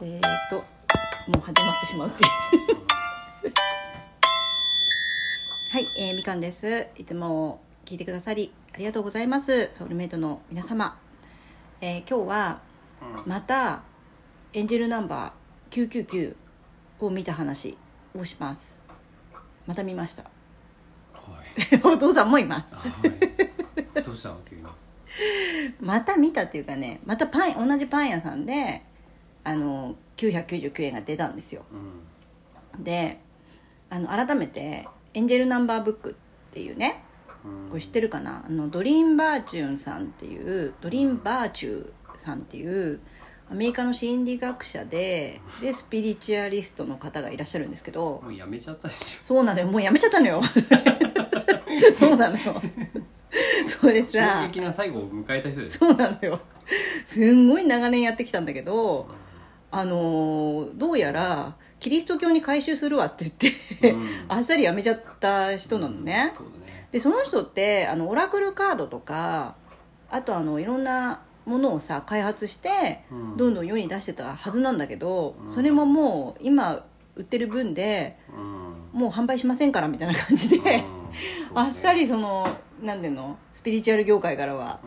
[0.00, 0.62] えー、っとも
[1.38, 2.28] う始まってしまうっていう。
[5.72, 6.86] はい、えー、みかんです。
[6.96, 9.68] いつも聞いてくださりありがとうございます。
[9.72, 10.96] ソウルメイトの皆様、
[11.80, 12.60] えー、今日は
[13.26, 13.82] また
[14.52, 16.36] エンジェルナンバー999
[17.00, 17.76] を見た話
[18.14, 18.78] をします。
[19.66, 20.22] また見ました。
[20.22, 20.30] は
[21.72, 21.74] い。
[21.82, 22.76] お父さんもいます。
[22.76, 22.82] は
[23.96, 24.02] い。
[24.02, 24.62] どうしたの急に？
[25.80, 28.82] また見たっていうかねまたパン同じパン屋さんで
[29.48, 31.64] あの999円が出たんですよ。
[32.76, 32.84] うん。
[32.84, 33.18] で
[33.88, 36.10] あの改めて「エンジェルナンバーブック」
[36.50, 37.02] っていうね
[37.44, 37.68] うん。
[37.70, 38.44] これ知ってるかな？
[38.46, 43.00] あのドリーン・バーチューンさんっていうドリーン・バーチューさんっていう
[43.50, 49.66] アメリカの心理学者ででスピリチュアリストの方がいらっしゃるんですけどもうやめちゃったでしそうなのよ。
[49.66, 50.42] もうやめちゃったのよ。
[51.96, 52.60] そうなのよ。
[53.66, 54.04] それょ。
[54.04, 55.78] 衝さ撃な最後を迎えた人です。
[55.78, 56.38] そうなのよ。
[57.06, 59.08] すんごい長年やってきたんだけど
[59.70, 64.08] あのーどうやらキリスト教に改宗するわって言って、うん。
[64.28, 66.88] あっさりやめちゃった人なのね、そうだね。
[66.90, 69.54] でその人ってあのオラクルカードとか
[70.10, 73.36] あとあのいろんなものをさ開発してうん。
[73.36, 75.52] どんどん世に出してたはずなんだけど、うん。
[75.52, 79.00] それももう今売ってる分でうん。
[79.00, 80.84] もう販売しませんからみたいな感じで、ね
[81.54, 82.46] あっさりその
[82.82, 83.36] なんていうの？
[83.52, 84.80] スピリチュアル業界からは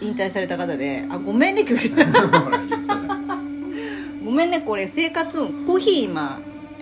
[0.00, 0.08] うん。
[0.08, 1.88] 引退された方であごめんね今日。
[1.94, 1.96] ほ
[2.50, 3.14] ら言ったじゃんご
[4.36, 5.66] めんねこれ生活音。
[5.66, 6.38] コーヒー今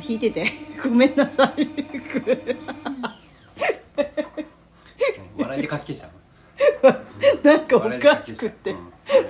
[0.06, 0.46] 引いてて。
[0.82, 1.66] ごめんなさい。
[5.38, 6.08] 笑いで書き消した
[6.88, 6.96] の。
[7.44, 8.72] なんかおかしくって。
[8.72, 8.78] うん。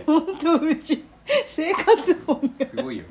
[0.07, 1.05] 本当うち
[1.47, 2.67] 生活音が。
[2.67, 3.11] すごいよね。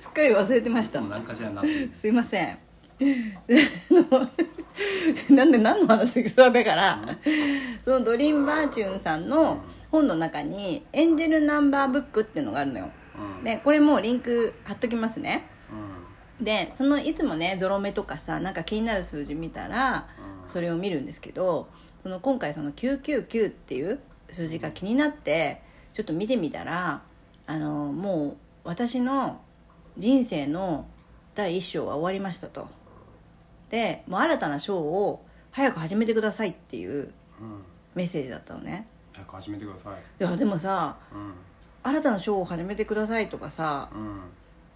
[0.00, 1.00] すっかり忘れてました。
[1.00, 1.64] もう何かしらにな。
[1.92, 2.58] すいません。
[5.34, 7.02] なんで何の話でだから。
[7.84, 9.58] そのドリーン・バーチューンさんの
[9.90, 12.84] 本の中に「エンジェルナンバーブック」っていうのがあるのよ。
[12.84, 13.05] うん。
[13.44, 15.46] でこれもうリンク貼っときますね
[16.38, 16.44] うん。
[16.44, 20.08] でそのいつもねゾロ目とかさなんか気になる数字見たら
[20.44, 21.68] うんそれを見るんですけど
[22.02, 23.98] その今回その999っていう
[24.30, 25.62] 数字が気になって
[25.92, 27.02] ちょっと見てみたら
[27.46, 29.40] あのもう私の
[29.96, 30.86] 人生の
[31.34, 32.68] 第一章は終わりましたと
[33.70, 37.62] でもう新たな章を早く始めてくださいっていううん。
[37.94, 40.22] メッセージだったのね早く始めてください。
[40.22, 41.32] いやでもさうん。
[41.86, 44.20] 新たな章を始めてくださいとかさうん。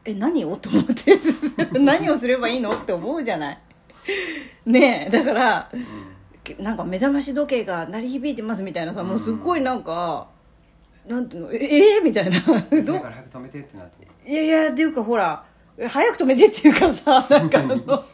[0.04, 0.56] え何を？
[0.56, 1.18] と思って
[1.78, 2.70] 何をすればいいの？
[2.70, 3.58] って思うじゃない。
[4.66, 5.68] ねえだから
[6.44, 10.28] けなんか目覚まし時計が鳴り響いてますみたいなさもうすっごいなんか、
[11.06, 11.52] なんていうの？
[11.52, 12.00] ええ？
[12.02, 12.38] みたいな。
[12.40, 12.46] だ
[13.00, 14.30] から早く止めてってなって。
[14.30, 15.44] いやいやっていうかほら
[15.88, 18.04] 早く止めてっていうかさなんかあの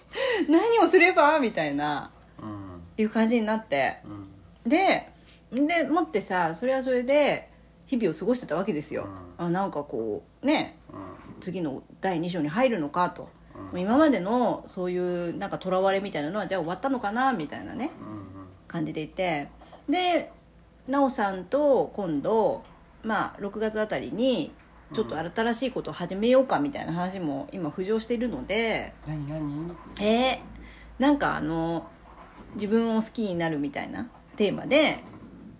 [0.48, 1.38] 何をすれば？
[1.38, 2.10] みたいな。
[2.40, 2.82] うん。
[2.96, 3.98] いう感じになって。
[4.04, 4.68] うん。
[4.68, 5.08] で
[5.52, 7.48] でもってさそれはそれで
[7.86, 9.06] 日々を過ごしてたわけですよ、
[9.38, 11.40] あなんかこうねうん。
[11.40, 13.62] 次の第2章に入るのかと、うん。
[13.66, 18.46] もう今までのそういうなんかとらわれみたいなのはじゃあ終わったのかなみたいなねうん。
[18.68, 19.48] 感じでいて。
[19.88, 20.32] で
[20.86, 22.64] 奈緒さんと今度
[23.02, 24.52] まあ6月あたりに
[24.94, 28.94] ちょっと新しいことを始めようかみたいな話も今浮上しているので。
[29.06, 29.76] 何何？
[30.00, 31.88] えー、なんかあの
[32.54, 35.00] 自分を好きになるみたいなテーマで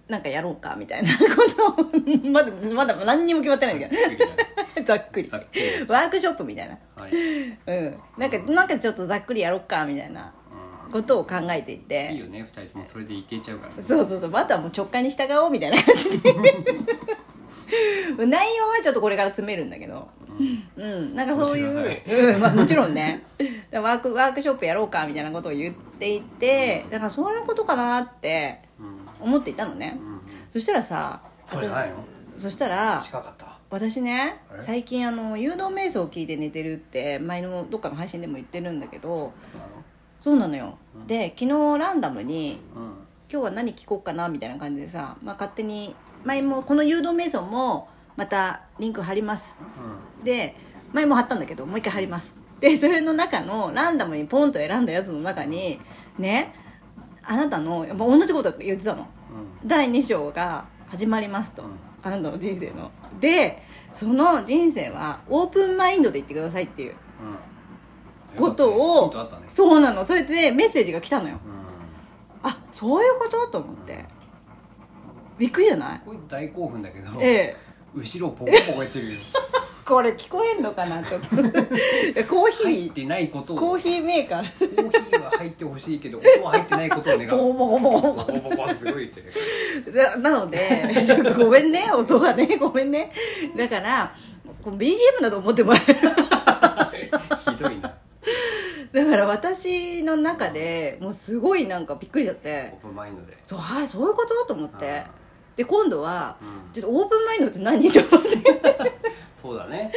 [0.09, 1.11] なんかやろうかみたいな。
[1.19, 4.84] ことをまだまだ何にも決まってないんだけど。
[4.84, 6.78] ざっくりワークショップみたいな。
[6.94, 7.12] はい。
[7.12, 7.99] うん。
[8.19, 10.33] なんかなんかちょっとざっくりやろっかみたいな
[10.89, 11.78] うことを考えていん。
[11.78, 13.75] いいてよね、二人ともそれでいけちゃうから。
[13.75, 13.83] ね。
[13.83, 14.31] そうそうそう。
[14.34, 16.34] あとはもう直感に従おうみたいな感じで。
[18.27, 20.09] 内容はちょっとこれから詰めるんだけど。
[20.77, 22.41] うん、なんかそういう、うん。
[22.41, 23.25] まあ、もちろんね。
[23.72, 26.84] ワークワークショップやろうかみたいなことを言っていて。
[26.91, 29.06] だからそういうことかなってうん。
[29.26, 29.98] 思っていたのね。
[30.00, 30.20] うん。
[30.50, 31.97] そしたらさそうじゃないの？
[32.38, 33.59] そしたら近かった？
[33.69, 39.72] 私ね最近あの誘導瞑想を聞いて寝てるって前のどっかの配信でも言ってるんだけどそうなの？
[40.19, 43.06] そうなのよ、で昨日ランダムにうん。
[43.28, 49.56] 今日は何聞こうかなみたいな感じでさ、まあ、勝手に前もこの誘導瞑想もまたリンク貼ります。
[50.22, 50.54] で
[50.92, 52.33] 前も貼ったんだけどもう一回貼ります。
[52.60, 55.80] でそれの中のランダムにポンと選んだやつの中に
[56.18, 56.54] ね
[57.27, 59.03] あなたのやっぱ同じこと言ってたの。
[59.03, 59.69] うん。
[59.69, 61.71] 第2章が始まりますと、うん。
[62.03, 62.91] あなたの人生の。
[63.21, 63.63] で
[63.93, 66.95] その人生はオープンマインドで言ってくださいっていう。
[68.34, 68.39] うん。
[68.39, 69.47] ことヒをね。
[69.49, 70.05] そうなの。
[70.05, 71.39] それでメッセージが来たのよ。
[72.43, 72.49] うん。
[72.51, 73.47] あそういうこと？
[73.49, 74.05] と思って。
[75.39, 76.03] びっくりじゃない？
[76.28, 77.57] 大興奮だけど、ええ。
[77.95, 79.21] 後ろポコポコやってるよ
[79.86, 81.28] これ聞こえんのかなちょっと。
[81.36, 82.72] コーヒー。
[82.72, 83.56] 入ってないことを。
[83.56, 84.77] コーヒーメーカー。
[84.77, 87.30] コーヒーは入ってほしいけど音は入ってないことを願う。
[87.30, 89.22] ボコボコボコボコボコボコすごいって
[89.92, 90.83] ななので
[91.38, 93.12] ごめんね音がねごめんね
[93.56, 94.12] だから
[94.65, 95.98] こう BGM だと思ってもらえる
[97.56, 97.94] ひどいな
[98.92, 105.10] だから私の中でもうすごいなんかびっくりしちゃっオてープンマインドでそうはいそういうことと思ってあ
[105.56, 108.96] で今度はうんちょっとオープンマインドって何と思って
[109.47, 109.93] そうだね。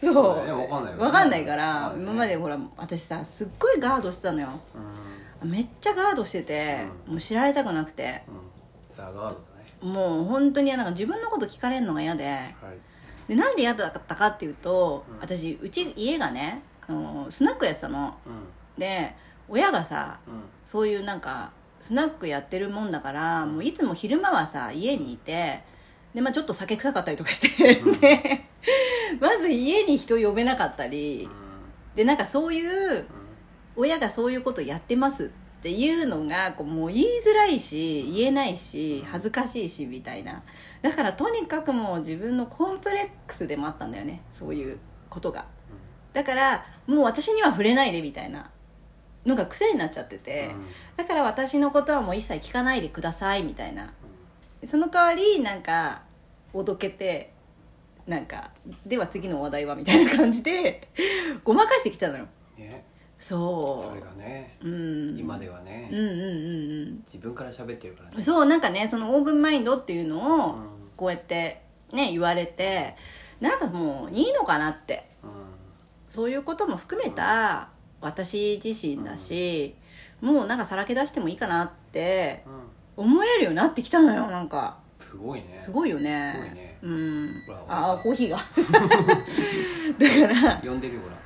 [0.00, 0.14] そう。
[0.14, 0.52] そうだね。
[0.52, 1.04] わかんないよね。
[1.04, 4.48] わかんないから今までほら私さすっごいガードしてたのよ。
[5.42, 5.50] うん。
[5.50, 8.22] めっちゃガードしてて、もう知られたくなくて。
[8.26, 8.96] うん。
[8.96, 9.36] ザ・ガードだね。
[9.80, 12.24] もう本当になんか自分のこと聞かれるのが嫌で。
[12.24, 12.46] はい。
[13.28, 15.20] でなんで嫌だったかっていうと、うん。
[15.20, 18.16] 私うち家がねあのスナックやってたの。
[18.76, 19.14] うで
[19.48, 20.40] 親がさんうん。
[20.64, 25.62] そういうなんかスナックやってるもんだからもういつも昼間はさ家にいて
[26.14, 28.44] で、まあ、ちょっと酒臭かったりとかして、で
[29.20, 31.28] まず家に人呼べなかったり。
[31.94, 33.06] でなんかそういう
[33.74, 35.28] 親がそういうことやってますっ
[35.62, 40.42] ていうのがこうもう言いづらいし言えないし恥ずかしいしみたいな。
[40.80, 44.22] だからとにかくもう自分のコンプレックスでもあったんだよね。
[44.32, 44.78] そういう
[45.10, 45.46] ことが。
[46.12, 48.50] だからもう私には触れないでみたいな。
[49.26, 50.50] のが癖になっちゃってて、
[50.96, 53.92] だから私のことはもう一切聞かないでくださいみたいな
[54.66, 56.02] その代わりなんか
[56.52, 57.32] おどけて
[58.06, 58.50] なんか
[58.86, 60.88] では次の話題はみたいな感じで
[61.44, 62.26] ごまかしてきたのよ。
[62.56, 62.84] ね。
[63.18, 65.18] そそれがねううん。
[65.18, 66.20] 今ではねうんうんうんう
[66.86, 67.04] ん。
[67.06, 68.22] 自分から喋ってるからね。
[68.22, 70.62] そうなんかねそのオープンマインドっていうのをうん。
[70.96, 71.62] こうやって
[71.92, 72.96] ね言われて
[73.40, 75.08] なんかもういいのかなって。
[75.22, 75.30] うん。
[76.06, 77.68] そういうことも含めた
[78.00, 79.74] 私自身だし、
[80.20, 82.52] もうなんかさらけ出してもいいかなってうん
[82.98, 84.26] 思えるようになってきたのよ。
[84.26, 84.76] なんか。
[84.98, 85.54] すごいね。
[85.56, 86.32] すごいよね。
[86.34, 86.78] すごいね。
[86.82, 87.42] うん。
[87.46, 88.38] ほらああコーヒーが。
[89.98, 90.56] だから。
[90.56, 91.16] 呼んでるよほら。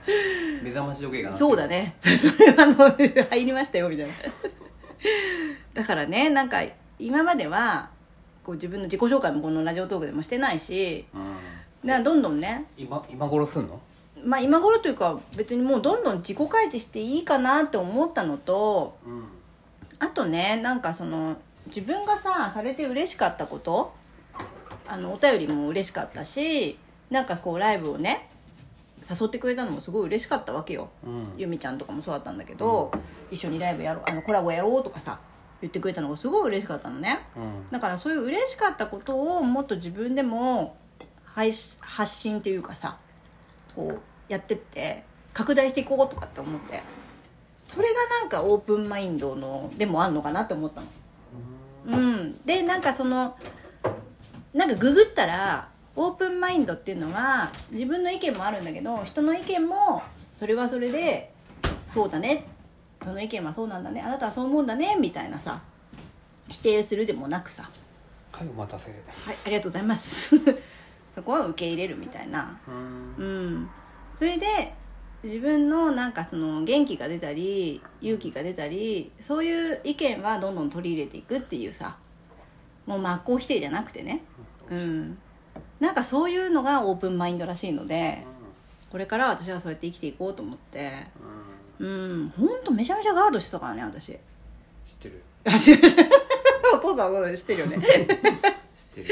[0.62, 1.50] 目覚まし時計が鳴ってる。
[1.50, 1.96] そうだね。
[2.02, 2.90] それはあの
[3.30, 4.12] 入りましたよみたいな。
[5.72, 6.62] だからねなんか
[6.98, 7.88] 今までは
[8.44, 11.18] こう自分の自己紹介もこのラジオトークでもしてないしう
[11.86, 11.88] ん。
[11.88, 12.66] などんどんね。
[12.76, 13.80] 今今頃すんの？
[14.24, 19.24] まあ今頃というか別にもうどんどん自己開示していいかなって思ったのとうん。
[19.98, 23.94] あとねなんかその自分がさされて嬉しかったこと
[24.86, 26.78] あのお便りも嬉しかったし
[27.10, 28.28] なんかこうライブをね
[29.08, 30.90] 誘ってくれたのもすごい嬉しかったわけよ。
[31.04, 31.32] うん。
[31.36, 32.92] ゆみちゃんとかもそうだったんだけど、
[33.30, 35.18] 一緒にライブやろうあのコラボやろうとかさ
[35.60, 37.18] 言ってくれたのがすごい嬉しかったのね。
[37.36, 37.66] うん。
[37.70, 40.76] だからそういう嬉しかったことをもっと自分でも
[41.24, 42.98] 配信発信っていうかさ
[43.74, 45.02] こうやってって
[45.34, 46.82] 拡大していこうとかって思って。
[47.64, 50.86] それがなんかオープンマインドのでもあんのかなって思ったの
[51.86, 52.34] うん。
[52.44, 53.36] でなんかその
[54.54, 60.02] なんかググったらオープンマインドっていうのは自分の意見もあるんだけど人の意見も
[60.34, 61.32] それはそれで
[61.88, 62.46] そうだね。
[63.02, 64.00] その意見はそうなんだね。
[64.00, 64.96] あなたはそう思うんだね。
[64.98, 65.60] みたいなさ
[66.48, 67.68] 否定するでもなくさ。
[68.32, 68.90] はいお待たせ。
[68.90, 70.36] はいありがとうございます。
[71.14, 72.58] そこは受け入れるみたいな。
[72.66, 73.14] うん。
[73.18, 73.70] うん。
[74.16, 74.74] それで
[75.22, 81.96] 自分のなんかその元気が出たり勇気が出たりそういう意見はどんどん取り入れていくっていうさ
[82.86, 84.24] もう真っ向否定じゃなくてね。
[84.68, 85.18] うん。
[85.78, 88.24] なんかそういうのがオープンマインドらしいので
[88.90, 90.92] これから私はそうやって生きていこうと思って。
[91.80, 91.88] うん。
[91.88, 92.28] うん。
[92.30, 94.06] 本当めちゃめちゃガードしてたからね私。
[94.06, 94.18] 知っ
[94.98, 95.22] てる。
[95.44, 96.10] あ知ってる
[96.74, 97.78] お父さんは知ってるよね。
[98.74, 99.08] 知ってる。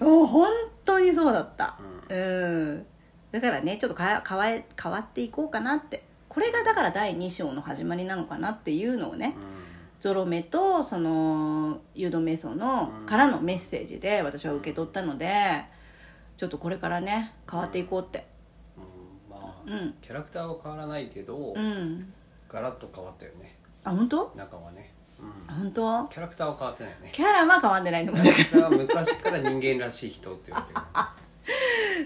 [0.04, 0.48] もう本
[0.84, 1.78] 当にそうだった。
[2.08, 2.86] ううん
[3.32, 6.04] だからねちょっとか変わえ変わっていこうかなって。
[6.28, 9.36] これがだから第2章の始まりなのかなっていうのをね
[9.98, 15.62] ゾロ目とその誘導瞑想のうんからのメッセージで私は受け取ったので
[16.38, 18.26] ちょっとこれからね変わっていこうって。
[18.78, 19.30] うん。
[19.30, 19.94] まあうん。
[20.00, 22.12] キャラクターは変わらないけどうん。
[22.48, 23.54] ガラッと変わったよね。
[23.84, 24.32] あ本当？
[24.34, 24.90] 中はね。
[25.20, 25.54] うん。
[25.54, 26.04] 本当？
[26.08, 27.10] キャラクターは変わってないよね。
[27.12, 28.24] キャラは変わんでないと思う。
[28.24, 30.86] キャラクターは昔から人間らしい人って言われてる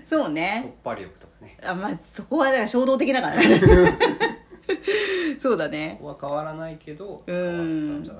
[0.08, 1.56] そう突ね破力とかね。
[1.64, 3.42] あまあそこはだから衝動的だからね。
[5.40, 5.96] そうだね。
[6.00, 7.44] ここは変わらないけど変うん。
[7.44, 8.14] わったんじゃ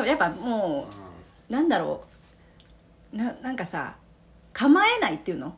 [0.00, 0.08] ない？
[0.08, 0.88] やっぱも
[1.48, 2.02] うなんだろ
[3.12, 3.16] う。
[3.16, 3.94] ななんかさ
[4.52, 5.54] 構えないっていうの？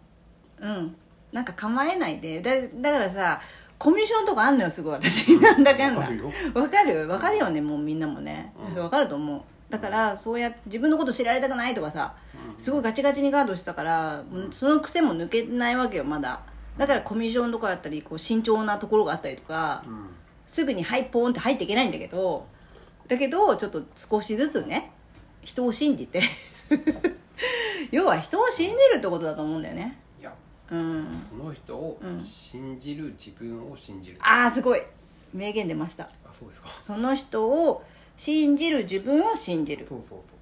[0.61, 0.97] うん。
[1.33, 2.41] なんか構えないで。
[2.41, 2.51] だ
[2.91, 3.41] だからさ
[3.79, 4.95] コミュ障とかあんのよすごい。
[4.95, 5.37] 私。
[5.39, 6.01] なんだかんだ。
[6.01, 6.31] わかるよ。
[6.55, 7.09] わかる？
[7.09, 8.53] わかるよねもうみんなもね。
[8.75, 8.83] うん。
[8.83, 9.41] わかると思う。
[9.71, 12.15] だからそうやって自分のこと知られたくないとかさ
[12.59, 16.41] すごいガチガチにガードしてたからその癖も抜けないわけよまだ。
[16.79, 19.85] だからコミュ障とかだったりこう慎重なところがあったりとか
[20.47, 22.47] すぐに「はいポーン」って入っていけないんだけど
[23.07, 24.91] だけどちょっと少しずつね
[25.43, 26.23] 人を信じて
[27.91, 29.99] 要は人を信じるってことだと思うんだよね。
[30.21, 30.35] いや
[30.71, 31.07] うん。
[31.31, 34.19] その人をうん信じる自分を信じる。
[34.21, 34.83] ああすごい。
[35.33, 36.05] 名言出ました。
[36.05, 36.69] あそうですか。
[36.81, 37.85] その人を
[38.17, 39.87] 信じる自分を信じる。
[39.89, 40.34] そうそうそう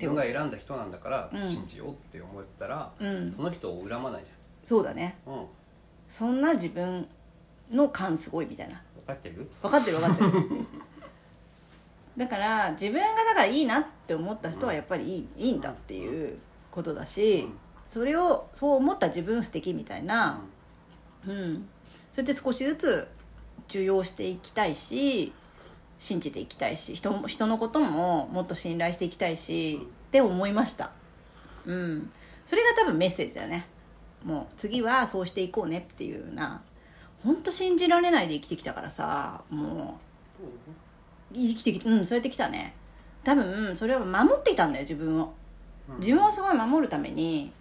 [0.00, 1.50] 自分が選んだ人なんだからうん。
[1.50, 3.32] 信じようって思ったら、うん。
[3.32, 4.30] その人を恨まないじ
[4.68, 5.16] そうだね。
[5.26, 5.46] ゃん、うん、
[6.08, 7.06] そんな自分
[7.70, 8.82] の感すごいみたいな。
[8.94, 9.50] 分かってる？
[9.62, 10.32] 分かってる分かってる。
[12.16, 16.38] だから自分がだからいいなって思った人はやっぱりいいいいんだっていう
[16.70, 17.48] ことだし
[17.86, 20.40] それをそう思った自分素敵みたいな。
[21.26, 21.68] うん。
[22.10, 23.08] それで少しずつ
[23.68, 25.32] 受容していきたいし
[26.00, 30.90] 信じていきたいし人も人のことももっと信頼していきたいしって思いました。
[31.66, 32.10] うん。
[32.46, 33.66] それが多分メッセージだよね。
[34.24, 36.62] もう次はそうしていこうねっていうような
[37.22, 39.98] 本当信じられないで生きてきたからさも
[41.32, 42.74] う生きてきうんそうやってきたね。
[43.22, 45.34] 多分それは守っていたんだよ自分を。
[45.98, 47.52] 自分をすごい守るために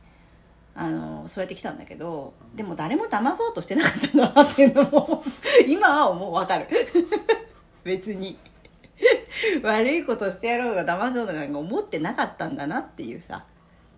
[0.76, 5.24] あのそうやってきたんだけどでも誰も騙そうとしてなかったんだなっていうのも
[5.68, 6.34] 今はもう。
[6.34, 6.68] 分かる
[7.90, 8.38] 別に。
[9.64, 13.46] 悪いことしてやろうが騙そうとか思ってなかったんだなっていうさ。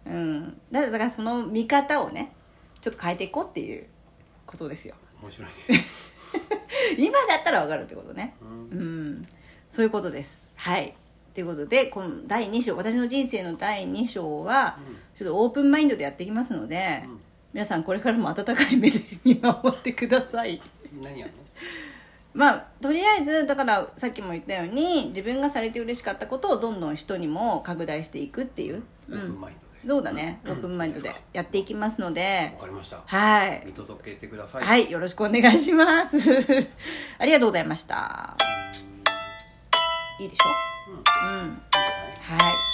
[0.05, 0.61] うん。
[0.71, 2.31] だからその見方をね
[2.79, 3.85] ちょっと変えていこうっていう
[4.45, 4.95] ことですよ。
[5.21, 5.49] 面白い。
[6.97, 8.35] 今だったら分かるってことね。
[8.41, 8.79] うん。
[8.79, 9.27] うん。
[9.69, 10.53] そういうことです。
[10.55, 10.95] はい。
[11.33, 14.77] ということでこの第2章私の人生の第2章は
[15.15, 17.19] ちょっとオープンマインドでやっていきますので、うん。
[17.53, 20.61] 皆さんこれからも温かい目で見守ってください。
[21.01, 21.35] 何やんの？
[22.33, 29.87] まあとりあえずだからさっきも言ったように自分がされて嬉しかったことをどんどん人にも拡大していくっていう、オープンマインドで。
[29.87, 30.39] そうだね。
[30.45, 32.51] オープンマインドでやっていきますので。
[32.55, 32.99] わかりました。
[33.05, 34.63] はい見届けてください。
[34.63, 34.89] はい。
[34.91, 36.17] よろしくお願いします。
[37.19, 38.35] ありがとうございました。
[40.19, 40.91] いいでしょ？
[40.91, 40.97] うん。
[40.97, 41.61] うん。
[42.21, 42.70] はい